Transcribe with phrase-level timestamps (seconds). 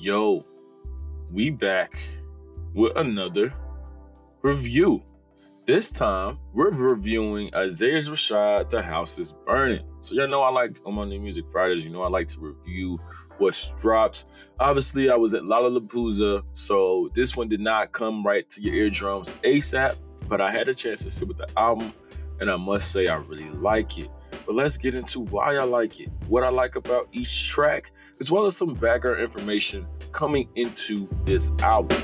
[0.00, 0.46] Yo,
[1.32, 1.98] we back
[2.72, 3.52] with another
[4.42, 5.02] review.
[5.66, 9.84] This time, we're reviewing Isaiah Rashad, The House is Burning.
[9.98, 12.38] So, y'all know I like, on my New Music Fridays, you know I like to
[12.38, 13.00] review
[13.38, 14.26] what's dropped.
[14.60, 19.32] Obviously, I was at Lollapalooza, so this one did not come right to your eardrums
[19.42, 19.96] ASAP,
[20.28, 21.92] but I had a chance to sit with the album,
[22.40, 24.08] and I must say, I really like it.
[24.48, 28.32] But let's get into why I like it, what I like about each track, as
[28.32, 31.98] well as some background information coming into this album.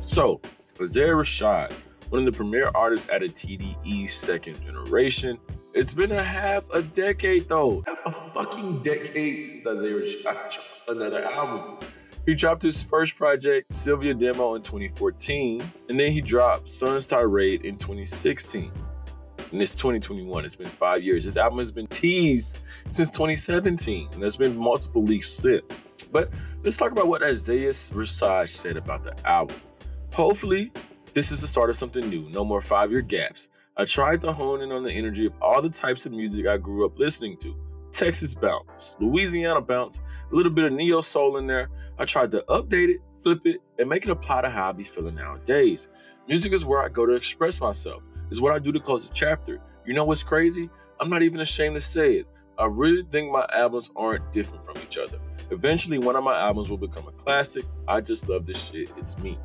[0.00, 0.40] So,
[0.80, 1.70] Isaiah Rashad,
[2.08, 5.38] one of the premier artists at a TDE's second generation,
[5.74, 7.82] it's been a half a decade though.
[7.86, 11.78] Half a fucking decade since Isaiah Rashad dropped another album.
[12.26, 17.64] He dropped his first project, Cilvia Demo, in 2014, and then he dropped Sun's Tirade
[17.64, 18.70] in 2016.
[19.50, 20.44] And it's 2021.
[20.44, 21.24] It's been five years.
[21.24, 25.64] This album has been teased since 2017, and there's been multiple leaks since.
[26.12, 26.30] But
[26.62, 29.56] let's talk about what Isaiah Rashad said about the album.
[30.14, 30.70] Hopefully,
[31.14, 32.28] this is the start of something new.
[32.30, 33.48] No more five year gaps.
[33.78, 36.58] I tried to hone in on the energy of all the types of music I
[36.58, 37.56] grew up listening to.
[37.90, 41.68] Texas bounce, Louisiana bounce, a little bit of neo soul in there.
[41.98, 44.84] I tried to update it, flip it, and make it apply to how I be
[44.84, 45.88] feeling nowadays.
[46.28, 48.02] Music is where I go to express myself.
[48.30, 49.58] It's what I do to close a chapter.
[49.86, 50.68] You know what's crazy?
[51.00, 52.26] I'm not even ashamed to say it.
[52.58, 55.18] I really think my albums aren't different from each other.
[55.50, 57.64] Eventually, one of my albums will become a classic.
[57.88, 58.92] I just love this shit.
[58.98, 59.38] It's me.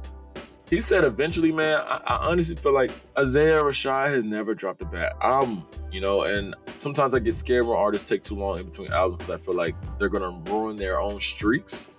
[0.69, 4.85] He said eventually, man, I, I, honestly feel like Isaiah Rashad has never dropped a
[4.85, 8.65] bad album, you know, and sometimes I get scared when artists take too long in
[8.65, 11.89] between albums because I feel like they're gonna ruin their own streaks.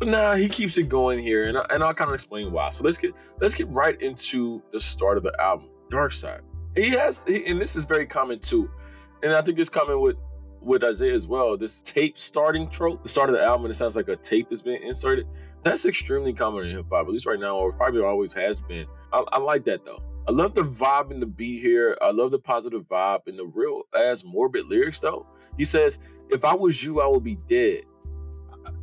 [0.00, 2.70] But nah, he keeps it going here, and, I, and I'll kind of explain why.
[2.70, 6.40] So let's get let's get right into the start of the album, Dark Side.
[6.74, 8.68] He has, he, and this is very common too,
[9.22, 10.16] and I think it's common with
[10.60, 13.96] with Isaiah as well, this tape starting trope, the start of the album, it sounds
[13.96, 15.26] like a tape is being inserted.
[15.68, 18.86] That's extremely common in hip hop, at least right now, or probably always has been.
[19.12, 20.02] I, I, like that though.
[20.26, 21.94] I love the vibe and the beat here.
[22.00, 25.26] I love the positive vibe and the real ass morbid lyrics though.
[25.58, 25.98] He says,
[26.30, 27.82] If I was you, I would be dead.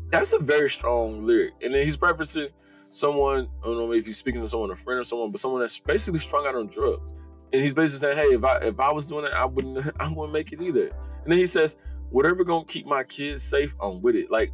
[0.09, 1.53] That's a very strong lyric.
[1.63, 2.49] And then he's referencing
[2.91, 5.61] someone, I don't know if he's speaking to someone, a friend or someone, but someone
[5.61, 7.15] that's basically strung out on drugs.
[7.51, 10.07] And he's basically saying, Hey, if I if I was doing it, I wouldn't I
[10.07, 10.89] wouldn't make it either.
[11.23, 11.77] And then he says,
[12.11, 14.29] whatever gonna keep my kids safe, I'm with it.
[14.29, 14.51] Like,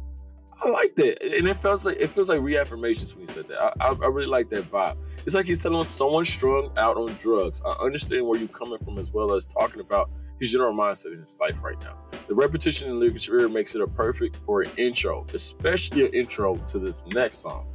[0.64, 1.22] I liked that.
[1.22, 3.60] And it feels like it feels like reaffirmations when he said that.
[3.62, 4.96] I, I, I, really like that vibe.
[5.24, 7.62] It's like he's telling someone strung out on drugs.
[7.64, 11.20] I understand where you're coming from as well as talking about his general mindset in
[11.20, 11.96] his life right now.
[12.28, 16.56] The repetition in Lucas here makes it a perfect for an intro, especially an intro
[16.56, 17.66] to this next song.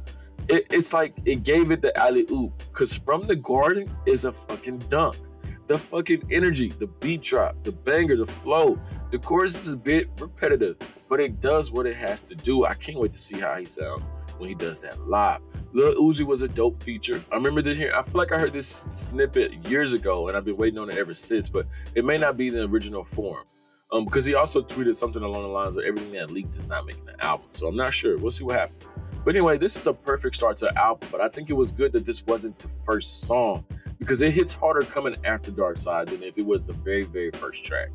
[0.48, 4.32] It, it's like it gave it the alley oop because from the garden is a
[4.32, 5.16] fucking dunk
[5.68, 8.80] the fucking energy, the beat drop, the banger, the flow.
[9.10, 10.76] The chorus is a bit repetitive,
[11.08, 12.64] but it does what it has to do.
[12.64, 14.08] I can't wait to see how he sounds
[14.38, 15.40] when he does that live.
[15.72, 17.22] Lil Uzi was a dope feature.
[17.30, 17.92] I remember this here.
[17.94, 20.96] I feel like I heard this snippet years ago, and I've been waiting on it
[20.96, 21.50] ever since.
[21.50, 23.44] But it may not be the original form,
[23.92, 26.86] um, because he also tweeted something along the lines of everything that leaked is not
[26.86, 27.48] making the album.
[27.50, 28.16] So I'm not sure.
[28.16, 28.90] We'll see what happens.
[29.22, 31.06] But anyway, this is a perfect start to the album.
[31.12, 33.66] But I think it was good that this wasn't the first song
[33.98, 37.30] because it hits harder coming after Dark Side than if it was the very, very
[37.32, 37.90] first track.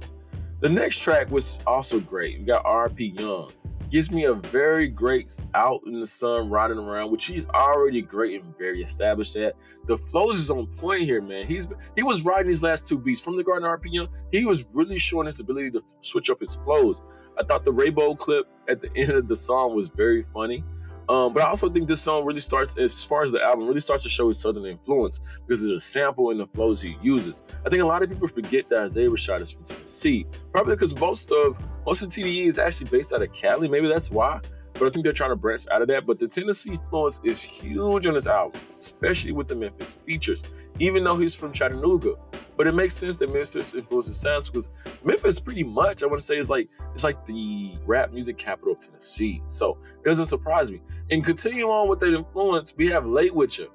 [0.60, 2.40] The next track was also great.
[2.40, 3.52] We got RIP Young.
[3.90, 8.42] Gives me a very great out in the sun riding around, which he's already great
[8.42, 9.54] and very established at.
[9.86, 11.46] The flows is on point here, man.
[11.46, 14.08] He's he was riding these last two beats from the Garden RIP Young.
[14.32, 17.04] He was really showing his ability to switch up his flows.
[17.38, 20.64] I thought the Rainbow clip at the end of the song was very funny.
[21.10, 23.80] Um, but I also think this song really starts, as far as the album, really
[23.80, 27.44] starts to show his southern influence because there's a sample in the flows he uses.
[27.66, 30.96] I think a lot of people forget that Isaiah Rashad is from Tennessee, probably because
[30.96, 33.68] most of most of TDE is actually based out of Cali.
[33.68, 34.40] Maybe that's why.
[34.84, 36.06] But I think they're trying to branch out of that.
[36.06, 40.44] But the Tennessee influence is huge on this album, especially with the Memphis features,
[40.78, 42.16] even though he's from Chattanooga.
[42.58, 44.72] But it makes sense that Memphis influences sounds because
[45.06, 48.74] Memphis pretty much, I want to say, is like it's like the rap music capital
[48.74, 49.42] of Tennessee.
[49.48, 50.82] So it doesn't surprise me.
[51.10, 53.72] And continue on with that influence, we have Late You,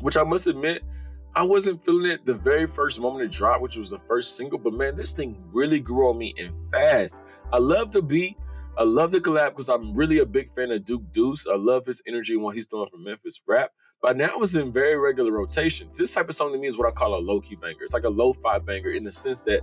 [0.00, 0.82] which I must admit,
[1.34, 4.58] I wasn't feeling it the very first moment it dropped, which was the first single,
[4.58, 7.20] but man, this thing really grew on me and fast.
[7.52, 8.38] I love the beat.
[8.78, 11.46] I love the collab because I'm really a big fan of Duke Deuce.
[11.46, 13.70] I love his energy and what he's doing for Memphis rap.
[14.00, 15.90] But now it's in very regular rotation.
[15.94, 17.82] This type of song to me is what I call a low key banger.
[17.82, 19.60] It's like a low fi banger in the sense that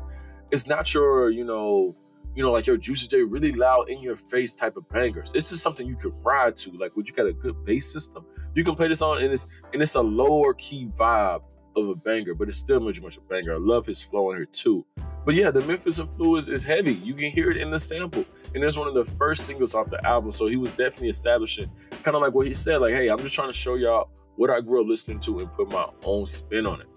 [0.51, 1.95] it's not your, you know,
[2.35, 5.33] you know, like your Juicy J really loud in your face type of bangers.
[5.33, 6.71] This is something you can ride to.
[6.71, 9.47] Like when you got a good bass system, you can play this on and it's
[9.73, 11.41] and it's a lower key vibe
[11.75, 13.53] of a banger, but it's still much much a banger.
[13.53, 14.85] I love his flow on here too.
[15.25, 16.93] But yeah, the Memphis influence is heavy.
[16.95, 18.25] You can hear it in the sample.
[18.55, 20.31] And it's one of the first singles off the album.
[20.31, 21.69] So he was definitely establishing
[22.03, 24.49] kind of like what he said, like, hey, I'm just trying to show y'all what
[24.49, 26.87] I grew up listening to and put my own spin on it.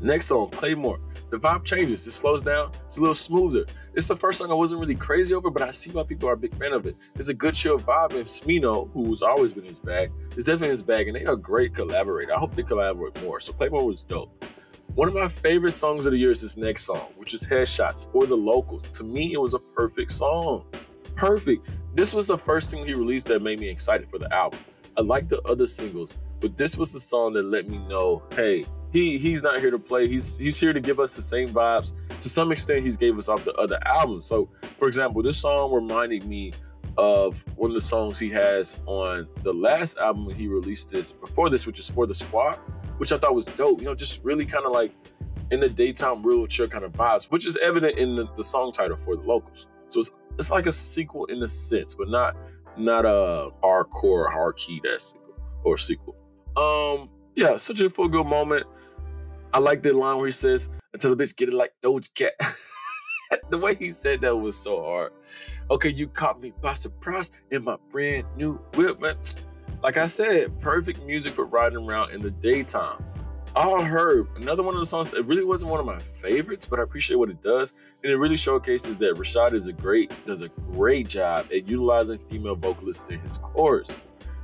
[0.00, 1.00] Next song, Claymore.
[1.30, 2.06] The vibe changes.
[2.06, 2.70] It slows down.
[2.86, 3.66] It's a little smoother.
[3.94, 6.34] It's the first song I wasn't really crazy over, but I see why people are
[6.34, 6.96] a big fan of it.
[7.16, 10.84] It's a good chill vibe, and Smino, who's always been his bag, is definitely his
[10.84, 12.32] bag, and they are a great collaborator.
[12.32, 13.40] I hope they collaborate more.
[13.40, 14.44] So Claymore was dope.
[14.94, 18.10] One of my favorite songs of the year is this next song, which is Headshots
[18.12, 18.88] for the Locals.
[18.90, 20.64] To me, it was a perfect song.
[21.16, 21.68] Perfect.
[21.94, 24.60] This was the first thing he released that made me excited for the album.
[24.96, 28.64] I like the other singles, but this was the song that let me know, hey,
[28.92, 30.08] he he's not here to play.
[30.08, 31.92] He's he's here to give us the same vibes.
[32.20, 34.26] To some extent, he's gave us off the other albums.
[34.26, 34.48] So,
[34.78, 36.52] for example, this song reminded me
[36.96, 41.48] of one of the songs he has on the last album he released this before
[41.50, 42.56] this, which is for the squad,
[42.98, 43.80] which I thought was dope.
[43.80, 44.92] You know, just really kind of like
[45.50, 48.72] in the daytime, real chill kind of vibes, which is evident in the, the song
[48.72, 49.68] title for the locals.
[49.88, 52.36] So it's it's like a sequel in a sense, but not
[52.76, 55.34] not a hardcore hard key that sequel
[55.64, 56.16] or sequel.
[56.56, 58.66] Um, yeah, such a full good moment.
[59.52, 62.32] I like the line where he says, until the bitch get it like Doja Cat.
[63.50, 65.12] the way he said that was so hard.
[65.70, 69.16] Okay, you caught me by surprise in my brand new whip, man.
[69.82, 73.04] Like I said, perfect music for riding around in the daytime.
[73.54, 75.14] All Herb, another one of the songs.
[75.14, 78.16] It really wasn't one of my favorites, but I appreciate what it does, and it
[78.16, 83.06] really showcases that Rashad is a great, does a great job at utilizing female vocalists
[83.06, 83.94] in his chorus.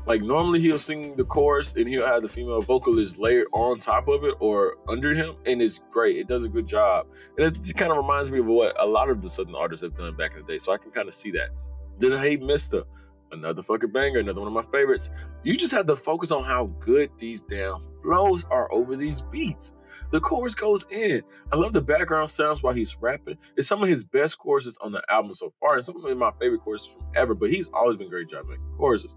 [0.06, 4.06] Like normally he'll sing the chorus and he'll have the female vocalist layered on top
[4.08, 6.18] of it or under him, and it's great.
[6.18, 7.06] It does a good job,
[7.38, 9.82] and it just kind of reminds me of what a lot of the Southern artists
[9.82, 10.58] have done back in the day.
[10.58, 11.50] So I can kind of see that.
[11.98, 12.84] Then Hey Mista,
[13.32, 15.10] another fucking banger, another one of my favorites.
[15.42, 19.72] You just have to focus on how good these damn flows are over these beats.
[20.10, 21.22] The chorus goes in.
[21.52, 23.38] I love the background sounds while he's rapping.
[23.56, 26.30] It's some of his best choruses on the album so far, and some of my
[26.38, 27.34] favorite choruses from ever.
[27.34, 29.14] But he's always been great job making choruses.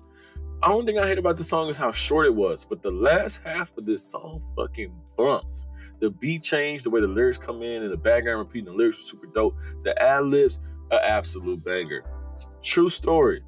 [0.62, 2.89] The only thing I hate about the song is how short it was, but the
[2.89, 5.68] last half of this song fucking bumps.
[6.00, 8.98] The beat changed, the way the lyrics come in, and the background repeating the lyrics
[8.98, 9.56] was super dope.
[9.83, 10.59] The ad libs,
[10.89, 12.04] an absolute banger.
[12.63, 13.44] True story.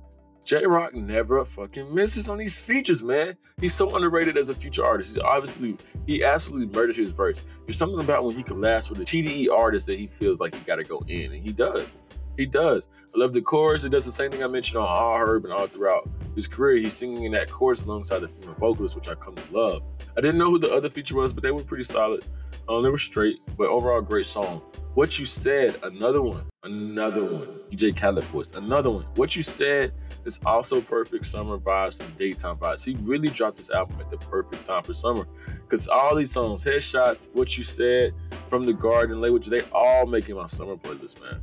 [0.50, 3.38] Jay Rock never fucking misses on these features, man.
[3.62, 5.14] He's so underrated as a future artist.
[5.14, 7.44] He's obviously, he absolutely murdered his verse.
[7.68, 10.62] There's something about when he last with a TDE artist that he feels like he
[10.62, 11.98] got to go in, and he does.
[12.36, 12.90] He does.
[13.16, 13.84] I love the chorus.
[13.84, 16.78] It does the same thing I mentioned on All Herb and all throughout his career.
[16.78, 19.84] He's singing in that chorus alongside the female vocalist, which I come to love.
[20.18, 22.26] I didn't know who the other feature was, but they were pretty solid.
[22.68, 24.64] Um, they were straight, but overall, great song.
[24.96, 27.59] What you said, another one, another one.
[27.72, 29.06] DJ Khaled voice, another one.
[29.16, 29.94] What you said
[30.26, 32.86] is also perfect summer vibes and daytime vibes.
[32.86, 35.28] He really dropped this album at the perfect time for summer,
[35.62, 38.14] because all these songs, headshots, what you said,
[38.50, 41.40] from the garden language, they all making my summer playlist, man.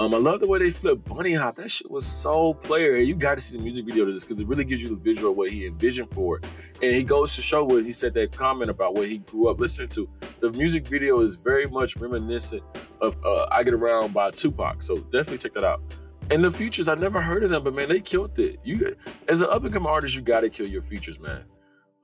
[0.00, 1.56] Um, I love the way they flip bunny hop.
[1.56, 2.94] That shit was so player.
[2.94, 4.96] You got to see the music video to this because it really gives you the
[4.96, 6.46] visual of what he envisioned for it.
[6.82, 9.60] And he goes to show what he said that comment about what he grew up
[9.60, 10.08] listening to.
[10.40, 12.62] The music video is very much reminiscent
[13.02, 14.82] of uh, "I Get Around" by Tupac.
[14.82, 15.82] So definitely check that out.
[16.30, 18.58] And the features, I never heard of them, but man, they killed it.
[18.64, 18.96] You,
[19.28, 21.44] as an up and coming artist, you got to kill your features, man.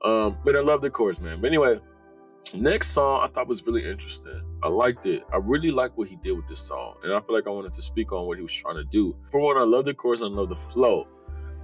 [0.05, 1.41] Um, but I love the chorus, man.
[1.41, 1.79] But anyway,
[2.55, 4.41] Next song I thought was really interesting.
[4.63, 5.23] I liked it.
[5.33, 6.95] I really like what he did with this song.
[7.03, 9.15] And I feel like I wanted to speak on what he was trying to do.
[9.31, 11.07] For one, I love the chorus and I love the flow.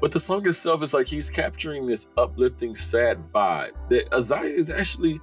[0.01, 4.69] But the song itself is like he's capturing this uplifting, sad vibe that Isaiah is
[4.69, 5.21] actually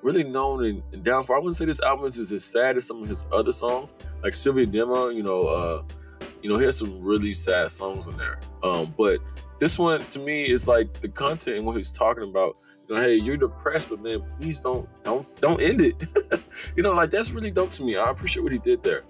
[0.00, 1.36] really known and, down for.
[1.36, 3.94] I wouldn't say this album is as sad as some of his other songs.
[4.22, 5.82] Like Cilvia Demo, you know, uh,
[6.42, 8.40] you know, he has some really sad songs in there.
[8.62, 9.20] Um, but
[9.58, 12.56] this one to me is like the content and what he's talking about
[12.88, 16.04] you know, hey, you're depressed, but man, please don't don't don't end it.
[16.76, 17.96] you know, like that's really dope to me.
[17.96, 19.02] I appreciate what he did there.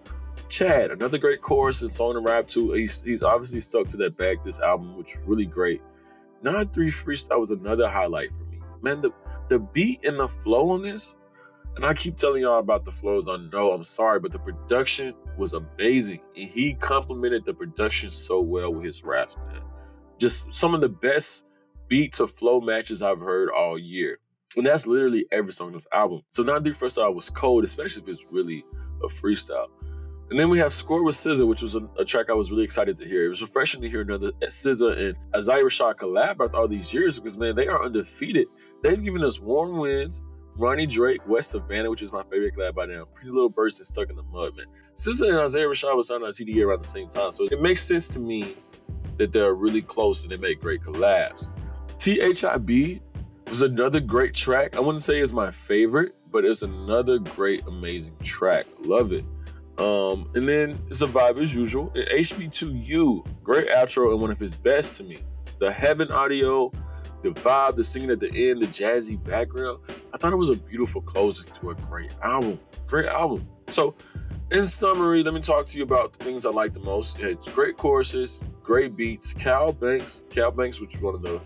[0.49, 2.73] Chad, another great chorus and song and rap too.
[2.73, 5.81] He's he's obviously stuck to that bag this album, which is really great.
[6.43, 8.61] 9-3 freestyle was another highlight for me.
[8.83, 9.12] Man, the
[9.49, 11.17] the beat and the flow on this,
[11.76, 13.29] and I keep telling y'all about the flows.
[13.29, 16.21] I know I'm sorry, but the production was amazing.
[16.37, 19.62] And he complemented the production so well with his raps, man.
[20.19, 21.45] Just some of the best
[21.92, 24.18] beat to flow matches I've heard all year.
[24.56, 26.22] And that's literally every song on this album.
[26.30, 28.64] So 9-3 freestyle was cold, especially if it's really
[29.04, 29.66] a freestyle.
[30.30, 32.64] And then we have Score with SZA, which was a, a, track I was really
[32.64, 33.26] excited to hear.
[33.26, 37.18] It was refreshing to hear another SZA and Isaiah Rashad collab after all these years
[37.18, 38.46] because, man, they are undefeated.
[38.82, 40.22] They've given us Warm Winds,
[40.56, 43.04] Ronnie Drake, West Savannah, which is my favorite collab by them.
[43.12, 44.64] Pretty Little Birds and Stuck in the Mud, man.
[44.94, 47.82] SZA and Isaiah Rashad was signed on TDE around the same time, so it makes
[47.82, 48.56] sense to me
[49.18, 51.52] that they're really close and they make great collabs.
[52.02, 53.00] THIB
[53.47, 54.76] was another great track.
[54.76, 58.66] I wouldn't say it's my favorite, but it's another great, amazing track.
[58.80, 59.25] Love it.
[59.78, 61.92] Um, and then it's a vibe as usual.
[61.94, 65.18] And HB2U, great outro and one of his best to me.
[65.61, 66.73] The Heaven audio,
[67.21, 69.78] the vibe, the singing at the end, the jazzy background.
[70.12, 72.59] I thought it was a beautiful closing to a great album.
[72.88, 73.49] Great album.
[73.68, 73.94] So,
[74.50, 77.21] in summary, let me talk to you about the things I like the most.
[77.21, 79.32] It had great choruses, great beats.
[79.32, 81.40] Kal Banx, Kal Banx, which is one of the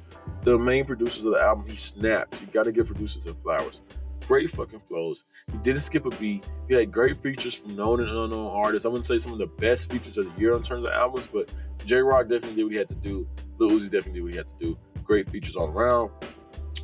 [0.47, 2.41] the main producers of the album, he snapped.
[2.41, 3.83] You got to give producers their flowers.
[4.29, 5.25] Great fucking flows.
[5.51, 6.49] He didn't skip a beat.
[6.69, 8.87] He had great features from known and unknown artists.
[8.87, 11.27] I wouldn't say some of the best features of the year in terms of albums,
[11.27, 11.53] but
[11.85, 13.27] Jay Rock definitely did what he had to do.
[13.59, 14.79] Lil Uzi definitely did what he had to do.
[15.03, 16.13] Great features all around.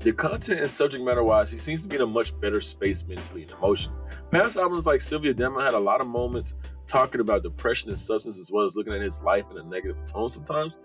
[0.01, 3.07] The content and subject matter wise, he seems to be in a much better space
[3.07, 4.01] mentally and emotionally.
[4.33, 8.41] Past albums like Cilvia Demo had a lot of moments talking about depression and substance
[8.41, 10.79] as well as looking at his life in a negative tone sometimes.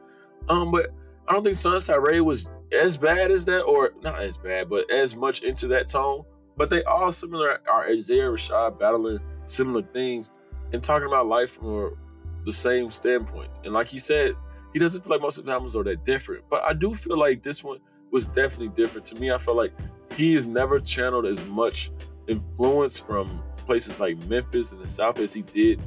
[0.50, 0.92] Um, but
[1.28, 4.90] I don't think Sun's Tirade was as bad as that, or not as bad, but
[4.92, 6.24] as much into that tone.
[6.56, 10.32] But they all similar are Isaiah Rashad battling similar things
[10.74, 11.98] and talking about life from
[12.46, 13.50] the same standpoint.
[13.64, 14.36] And like he said,
[14.74, 16.44] he doesn't feel like most of the albums are that different.
[16.50, 17.80] But I do feel like this one
[18.12, 19.06] was definitely different.
[19.08, 19.74] To me, I feel like
[20.16, 21.92] he has never channeled as much
[22.28, 25.82] influence from places like Memphis and the South as he did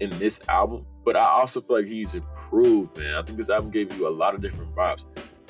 [0.00, 0.84] in this album.
[1.04, 3.14] But I also feel like he's improved, man.
[3.14, 5.06] I think this album gave you a lot of different vibes.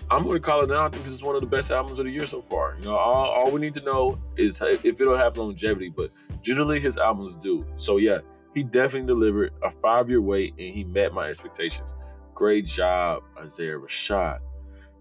[0.09, 0.85] I'm going to call it now.
[0.85, 2.77] I think this is one of the best albums of the year so far.
[2.81, 6.11] You know, all, all we need to know is if it'll have longevity, but
[6.43, 7.67] generally his albums do.
[7.75, 8.21] So yeah,
[8.55, 11.95] he definitely delivered a five year wait and he met my expectations.
[12.35, 14.39] Great job, Isaiah Rashad.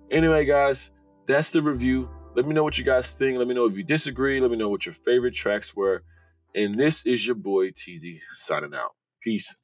[0.10, 0.92] Anyway, guys,
[1.28, 2.10] that's the review.
[2.34, 3.38] Let me know what you guys think.
[3.38, 4.40] Let me know if you disagree.
[4.40, 6.04] Let me know what your favorite tracks were.
[6.56, 8.96] And this is your boy TZ signing out.
[9.22, 9.56] Peace.